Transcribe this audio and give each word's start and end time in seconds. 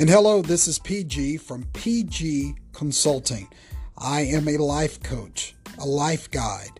And 0.00 0.08
hello, 0.08 0.42
this 0.42 0.68
is 0.68 0.78
PG 0.78 1.38
from 1.38 1.64
PG 1.72 2.54
Consulting. 2.72 3.48
I 3.96 4.20
am 4.20 4.46
a 4.46 4.56
life 4.56 5.02
coach, 5.02 5.56
a 5.76 5.84
life 5.84 6.30
guide, 6.30 6.78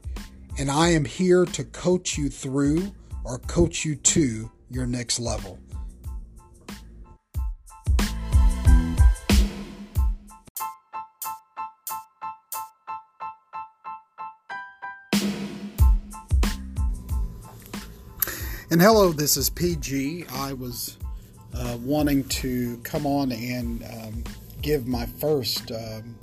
and 0.57 0.71
I 0.71 0.91
am 0.91 1.05
here 1.05 1.45
to 1.45 1.65
coach 1.65 2.17
you 2.17 2.29
through 2.31 2.93
or 3.25 3.41
coach 3.41 3.85
you 3.85 3.97
to 3.97 4.49
your 4.71 4.87
next 4.87 5.19
level. 5.19 5.59
And 18.71 18.81
hello, 18.81 19.11
this 19.11 19.37
is 19.37 19.51
PG. 19.51 20.27
I 20.31 20.53
was 20.53 20.99
uh, 21.59 21.77
wanting 21.79 22.25
to 22.29 22.79
come 22.79 23.07
on 23.07 23.33
and 23.33 23.85
um, 23.85 24.25
give 24.63 24.87
my 24.87 25.07
first 25.07 25.73
um, 25.73 26.17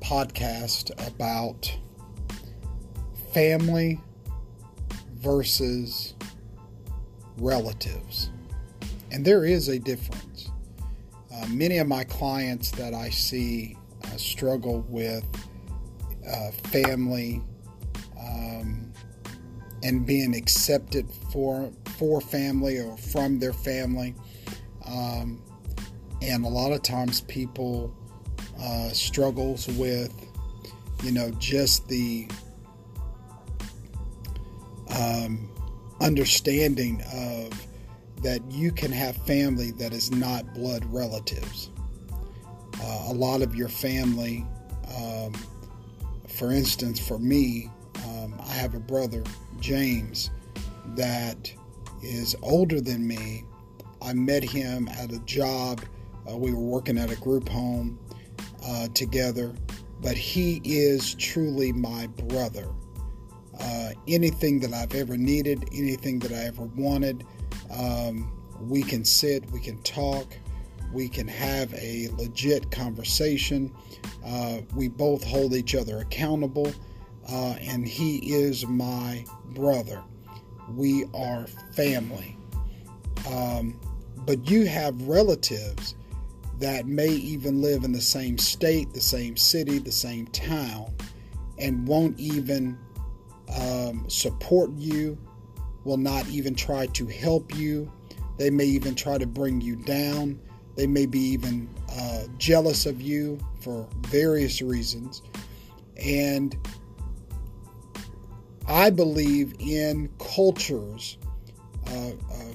podcast 0.00 0.90
about 1.06 1.72
family 3.32 4.00
versus 5.16 6.14
relatives. 7.36 8.30
And 9.12 9.24
there 9.24 9.44
is 9.44 9.68
a 9.68 9.78
difference. 9.78 10.50
Uh, 11.32 11.46
many 11.48 11.78
of 11.78 11.86
my 11.86 12.04
clients 12.04 12.70
that 12.72 12.94
I 12.94 13.10
see 13.10 13.76
uh, 14.04 14.16
struggle 14.16 14.84
with 14.88 15.24
uh, 16.26 16.50
family 16.68 17.42
um, 18.18 18.92
and 19.82 20.06
being 20.06 20.34
accepted 20.34 21.08
for 21.32 21.70
for 22.00 22.22
family 22.22 22.78
or 22.78 22.96
from 22.96 23.38
their 23.38 23.52
family. 23.52 24.14
Um, 24.86 25.42
and 26.22 26.46
a 26.46 26.48
lot 26.48 26.72
of 26.72 26.82
times 26.82 27.20
people 27.20 27.94
uh, 28.58 28.88
struggles 28.88 29.68
with, 29.68 30.10
you 31.04 31.12
know, 31.12 31.30
just 31.32 31.86
the 31.88 32.26
um, 34.98 35.50
understanding 36.00 37.02
of 37.12 37.50
that 38.22 38.40
you 38.50 38.72
can 38.72 38.92
have 38.92 39.14
family 39.26 39.70
that 39.72 39.92
is 39.92 40.10
not 40.10 40.54
blood 40.54 40.86
relatives. 40.86 41.68
Uh, 42.82 43.08
a 43.08 43.12
lot 43.12 43.42
of 43.42 43.54
your 43.54 43.68
family, 43.68 44.46
um, 44.96 45.34
for 46.28 46.50
instance, 46.50 46.98
for 46.98 47.18
me, 47.18 47.68
um, 48.06 48.34
I 48.48 48.54
have 48.54 48.74
a 48.74 48.80
brother, 48.80 49.22
James, 49.60 50.30
that 50.96 51.52
is 52.02 52.36
older 52.42 52.80
than 52.80 53.06
me. 53.06 53.44
I 54.02 54.12
met 54.12 54.42
him 54.42 54.88
at 54.88 55.12
a 55.12 55.18
job. 55.20 55.82
Uh, 56.30 56.36
we 56.36 56.52
were 56.52 56.60
working 56.60 56.98
at 56.98 57.10
a 57.10 57.16
group 57.16 57.48
home 57.48 57.98
uh, 58.66 58.88
together, 58.88 59.54
but 60.00 60.16
he 60.16 60.60
is 60.64 61.14
truly 61.14 61.72
my 61.72 62.06
brother. 62.06 62.68
Uh, 63.58 63.90
anything 64.08 64.60
that 64.60 64.72
I've 64.72 64.94
ever 64.94 65.16
needed, 65.16 65.68
anything 65.72 66.18
that 66.20 66.32
I 66.32 66.44
ever 66.44 66.62
wanted, 66.62 67.26
um, 67.70 68.32
we 68.60 68.82
can 68.82 69.04
sit, 69.04 69.50
we 69.50 69.60
can 69.60 69.80
talk, 69.82 70.26
we 70.92 71.08
can 71.08 71.28
have 71.28 71.72
a 71.74 72.08
legit 72.16 72.70
conversation. 72.70 73.72
Uh, 74.24 74.60
we 74.74 74.88
both 74.88 75.22
hold 75.24 75.54
each 75.54 75.74
other 75.74 75.98
accountable, 75.98 76.72
uh, 77.28 77.54
and 77.60 77.86
he 77.86 78.34
is 78.34 78.66
my 78.66 79.24
brother 79.50 80.02
we 80.76 81.04
are 81.14 81.46
family. 81.74 82.36
Um, 83.30 83.78
but 84.26 84.50
you 84.50 84.66
have 84.66 85.00
relatives 85.02 85.94
that 86.58 86.86
may 86.86 87.08
even 87.08 87.62
live 87.62 87.84
in 87.84 87.92
the 87.92 88.00
same 88.00 88.36
state, 88.36 88.92
the 88.92 89.00
same 89.00 89.36
city, 89.36 89.78
the 89.78 89.92
same 89.92 90.26
town, 90.28 90.92
and 91.58 91.86
won't 91.86 92.18
even 92.18 92.78
um, 93.58 94.04
support 94.08 94.70
you, 94.72 95.18
will 95.84 95.96
not 95.96 96.28
even 96.28 96.54
try 96.54 96.86
to 96.86 97.06
help 97.06 97.56
you. 97.56 97.90
They 98.36 98.50
may 98.50 98.66
even 98.66 98.94
try 98.94 99.18
to 99.18 99.26
bring 99.26 99.60
you 99.60 99.76
down. 99.76 100.38
They 100.76 100.86
may 100.86 101.06
be 101.06 101.18
even 101.18 101.68
uh, 101.92 102.24
jealous 102.38 102.86
of 102.86 103.00
you 103.00 103.38
for 103.60 103.88
various 104.00 104.62
reasons. 104.62 105.22
And 106.02 106.56
I 108.70 108.88
believe 108.90 109.54
in 109.58 110.08
cultures, 110.20 111.18
uh, 111.88 112.10
uh, 112.10 112.12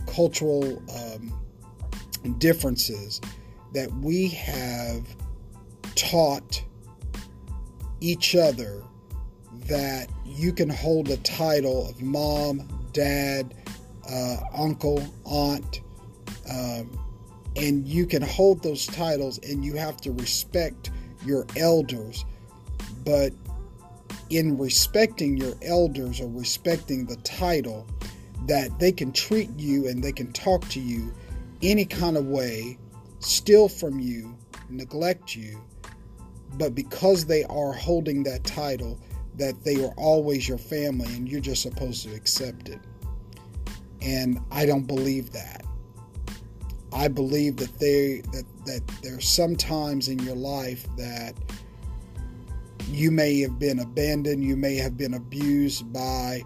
cultural 0.08 0.82
um, 0.96 1.34
differences 2.38 3.20
that 3.74 3.92
we 3.96 4.30
have 4.30 5.06
taught 5.96 6.64
each 8.00 8.34
other 8.34 8.82
that 9.68 10.10
you 10.26 10.54
can 10.54 10.70
hold 10.70 11.10
a 11.10 11.18
title 11.18 11.90
of 11.90 12.02
mom, 12.02 12.66
dad, 12.94 13.54
uh, 14.10 14.38
uncle, 14.58 15.06
aunt, 15.26 15.82
um, 16.50 16.98
and 17.58 17.86
you 17.86 18.06
can 18.06 18.22
hold 18.22 18.64
those 18.64 18.88
titles 18.88 19.38
and 19.40 19.66
you 19.66 19.74
have 19.76 19.98
to 19.98 20.14
respect 20.14 20.92
your 21.26 21.46
elders. 21.58 22.24
But 23.04 23.34
in 24.30 24.58
respecting 24.58 25.38
your 25.38 25.54
elders 25.62 26.20
or 26.20 26.28
respecting 26.30 27.06
the 27.06 27.16
title 27.18 27.86
that 28.48 28.78
they 28.80 28.92
can 28.92 29.12
treat 29.12 29.50
you 29.58 29.88
and 29.88 30.04
they 30.04 30.12
can 30.12 30.32
talk 30.34 30.68
to 30.70 30.80
you 30.80 31.14
any 31.62 31.86
kind 31.86 32.18
of 32.18 32.28
way, 32.28 32.78
steal 33.20 33.68
from 33.68 34.00
you, 34.00 34.36
neglect 34.70 35.36
you, 35.36 35.62
but 36.58 36.76
because 36.76 37.26
they 37.26 37.44
are 37.46 37.74
holding 37.74 38.24
that 38.24 38.44
title, 38.44 39.00
that 39.36 39.64
they 39.64 39.84
are 39.84 39.94
always 39.98 40.48
your 40.48 40.58
family 40.58 41.14
and 41.16 41.28
you're 41.28 41.42
just 41.42 41.62
supposed 41.62 42.04
to 42.08 42.14
accept 42.14 42.70
it. 42.70 42.80
And 44.02 44.40
I 44.52 44.66
don't 44.66 44.86
believe 44.86 45.32
that. 45.32 45.66
I 46.94 47.10
believe 47.10 47.58
that 47.58 47.78
they 47.80 48.22
that 48.32 48.46
that 48.66 48.88
there's 49.04 49.28
some 49.28 49.56
times 49.56 50.08
in 50.08 50.20
your 50.20 50.36
life 50.36 50.88
that 50.96 51.36
you 52.90 53.12
may 53.12 53.40
have 53.42 53.60
been 53.60 53.80
abandoned, 53.80 54.44
you 54.44 54.56
may 54.56 54.76
have 54.76 54.98
been 54.98 55.14
abused 55.14 55.92
by 55.92 56.44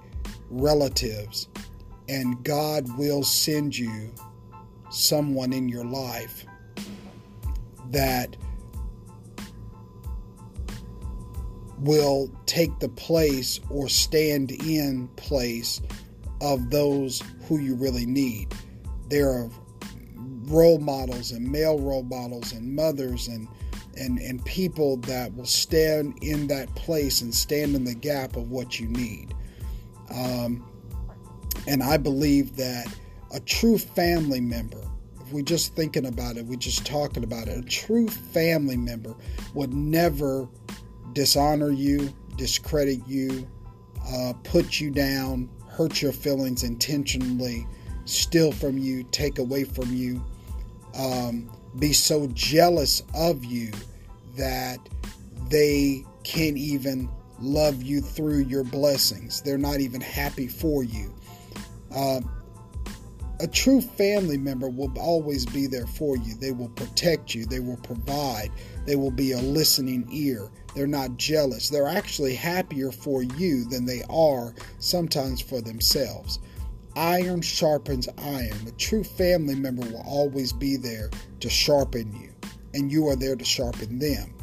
relatives, 0.49 1.47
and 2.07 2.43
God 2.43 2.97
will 2.97 3.23
send 3.23 3.77
you 3.77 4.13
someone 4.89 5.53
in 5.53 5.69
your 5.69 5.85
life 5.85 6.45
that 7.91 8.35
will 11.79 12.31
take 12.45 12.77
the 12.79 12.89
place 12.89 13.59
or 13.69 13.87
stand 13.87 14.51
in 14.51 15.07
place 15.15 15.81
of 16.41 16.69
those 16.69 17.21
who 17.47 17.59
you 17.59 17.75
really 17.75 18.05
need. 18.05 18.53
There 19.09 19.29
are 19.29 19.49
role 20.45 20.79
models 20.79 21.31
and 21.31 21.49
male 21.49 21.79
role 21.79 22.03
models 22.03 22.53
and 22.53 22.75
mothers 22.75 23.27
and 23.27 23.47
and, 23.97 24.19
and 24.19 24.43
people 24.45 24.97
that 24.97 25.35
will 25.35 25.45
stand 25.45 26.17
in 26.21 26.47
that 26.47 26.73
place 26.75 27.21
and 27.21 27.33
stand 27.33 27.75
in 27.75 27.83
the 27.83 27.95
gap 27.95 28.35
of 28.35 28.49
what 28.49 28.79
you 28.79 28.87
need. 28.87 29.33
Um, 30.13 30.65
and 31.67 31.83
I 31.83 31.97
believe 31.97 32.55
that 32.55 32.87
a 33.33 33.39
true 33.39 33.77
family 33.77 34.41
member, 34.41 34.81
if 35.19 35.31
we're 35.31 35.43
just 35.43 35.75
thinking 35.75 36.05
about 36.05 36.37
it, 36.37 36.45
we're 36.45 36.55
just 36.55 36.85
talking 36.85 37.23
about 37.23 37.47
it, 37.47 37.57
a 37.57 37.67
true 37.67 38.07
family 38.07 38.77
member 38.77 39.15
would 39.53 39.73
never 39.73 40.47
dishonor 41.13 41.71
you, 41.71 42.13
discredit 42.37 42.99
you, 43.07 43.47
uh, 44.07 44.33
put 44.43 44.79
you 44.79 44.89
down, 44.89 45.49
hurt 45.67 46.01
your 46.01 46.11
feelings 46.11 46.63
intentionally, 46.63 47.67
steal 48.05 48.51
from 48.51 48.77
you, 48.77 49.03
take 49.11 49.37
away 49.37 49.63
from 49.63 49.93
you, 49.93 50.23
um, 50.97 51.49
be 51.77 51.93
so 51.93 52.27
jealous 52.33 53.03
of 53.13 53.43
you 53.45 53.71
that 54.35 54.79
they 55.49 56.03
can't 56.23 56.57
even 56.57 57.09
love 57.39 57.81
you 57.81 58.01
through 58.01 58.39
your 58.39 58.63
blessings. 58.63 59.41
They're 59.41 59.57
not 59.57 59.79
even 59.79 60.01
happy 60.01 60.47
for 60.47 60.83
you. 60.83 61.13
Uh, 61.93 62.21
a 63.41 63.47
true 63.47 63.79
family 63.79 64.37
member 64.37 64.69
will 64.69 64.91
always 64.99 65.45
be 65.45 65.65
there 65.65 65.87
for 65.87 66.17
you. 66.17 66.35
They 66.35 66.51
will 66.51 66.69
protect 66.69 67.33
you. 67.33 67.45
They 67.45 67.61
will 67.61 67.77
provide. 67.77 68.51
They 68.85 68.97
will 68.97 69.11
be 69.11 69.31
a 69.31 69.37
listening 69.37 70.07
ear. 70.11 70.49
They're 70.75 70.87
not 70.87 71.15
jealous. 71.17 71.69
They're 71.69 71.87
actually 71.87 72.35
happier 72.35 72.91
for 72.91 73.23
you 73.23 73.63
than 73.65 73.85
they 73.85 74.03
are 74.09 74.53
sometimes 74.79 75.39
for 75.39 75.61
themselves. 75.61 76.39
Iron 76.99 77.39
sharpens 77.41 78.09
iron. 78.17 78.67
A 78.67 78.71
true 78.71 79.05
family 79.05 79.55
member 79.55 79.85
will 79.87 80.03
always 80.05 80.51
be 80.51 80.75
there 80.75 81.09
to 81.39 81.49
sharpen 81.49 82.13
you 82.13 82.33
and 82.73 82.91
you 82.91 83.07
are 83.07 83.15
there 83.15 83.37
to 83.37 83.45
sharpen 83.45 83.99
them. 83.99 84.33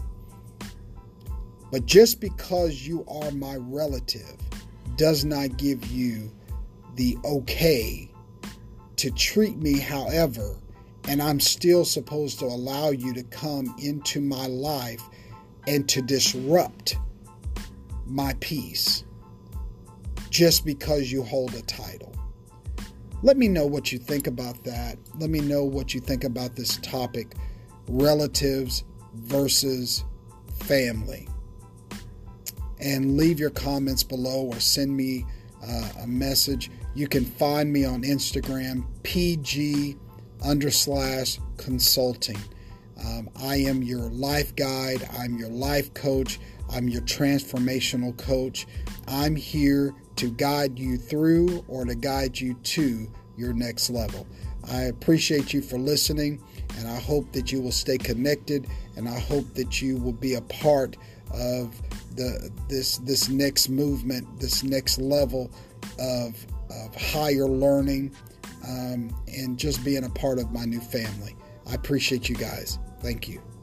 But 1.70 1.85
just 1.85 2.19
because 2.19 2.87
you 2.87 3.05
are 3.08 3.31
my 3.32 3.56
relative 3.56 4.37
does 4.97 5.23
not 5.23 5.58
give 5.58 5.85
you 5.88 6.32
the 6.94 7.19
okay 7.26 8.11
to 8.97 9.11
treat 9.11 9.58
me 9.58 9.79
however 9.79 10.56
And 11.08 11.23
I'm 11.23 11.41
still 11.41 11.85
supposed 11.85 12.38
to 12.38 12.47
allow 12.47 12.91
you 12.91 13.12
to 13.14 13.23
come 13.25 13.75
into 13.79 14.20
my 14.20 14.47
life 14.47 15.03
and 15.67 15.87
to 15.91 16.00
disrupt 16.00 16.97
my 18.06 18.35
peace 18.41 19.05
just 20.31 20.64
because 20.64 21.12
you 21.12 21.23
hold 21.23 21.55
a 21.55 21.62
title. 21.62 22.16
Let 23.26 23.38
me 23.38 23.49
know 23.49 23.67
what 23.67 23.90
you 23.90 23.99
think 23.99 24.28
about 24.28 24.62
that. 24.62 24.99
Let 25.19 25.31
me 25.31 25.40
know 25.40 25.64
what 25.64 25.93
you 25.93 25.99
think 25.99 26.23
about 26.23 26.55
this 26.55 26.76
topic 26.76 27.34
relatives 27.88 28.84
versus 29.14 30.05
family. 30.61 31.26
And 32.78 33.17
leave 33.17 33.40
your 33.40 33.50
comments 33.50 34.05
below 34.05 34.44
or 34.44 34.61
send 34.61 34.96
me 34.96 35.26
uh, 35.61 35.88
a 36.02 36.06
message. 36.06 36.70
You 36.94 37.08
can 37.08 37.25
find 37.25 37.73
me 37.73 37.84
on 37.84 38.02
Instagram, 38.02 38.84
PG 39.02 39.96
under 40.44 40.70
slash 40.70 41.40
consulting. 41.56 42.38
Um, 43.05 43.25
I 43.43 43.56
am 43.56 43.83
your 43.83 44.09
life 44.11 44.55
guide, 44.56 45.09
I'm 45.19 45.37
your 45.37 45.50
life 45.50 45.93
coach, 45.94 46.38
I'm 46.71 46.88
your 46.88 47.03
transformational 47.03 48.17
coach. 48.17 48.67
I'm 49.06 49.37
here 49.37 49.94
to 50.17 50.31
guide 50.31 50.79
you 50.79 50.97
through 50.97 51.65
or 51.69 51.85
to 51.85 51.94
guide 51.94 52.38
you 52.38 52.55
to 52.55 53.06
your 53.37 53.53
next 53.53 53.91
level. 53.91 54.27
I 54.71 54.83
appreciate 54.85 55.53
you 55.53 55.62
for 55.62 55.79
listening, 55.79 56.43
and 56.79 56.88
I 56.88 56.99
hope 56.99 57.31
that 57.33 57.53
you 57.53 57.61
will 57.61 57.73
stay 57.73 57.99
connected, 57.99 58.67
and 58.97 59.09
I 59.09 59.19
hope 59.21 59.55
that 59.55 59.81
you 59.81 59.97
will 59.99 60.12
be 60.12 60.35
a 60.35 60.41
part 60.43 60.97
of 61.32 61.81
the 62.17 62.50
this 62.69 62.99
this 62.99 63.29
next 63.29 63.69
movement, 63.69 64.41
this 64.41 64.65
next 64.65 64.99
level 64.99 65.50
of 66.00 66.44
of 66.71 66.94
higher 66.97 67.47
learning, 67.47 68.15
um, 68.67 69.15
and 69.29 69.56
just 69.56 69.85
being 69.85 70.05
a 70.05 70.11
part 70.11 70.39
of 70.39 70.50
my 70.50 70.65
new 70.65 70.81
family. 70.81 71.37
I 71.69 71.75
appreciate 71.75 72.29
you 72.29 72.35
guys. 72.35 72.79
Thank 73.00 73.28
you. 73.28 73.56